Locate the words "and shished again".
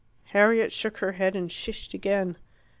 1.35-2.35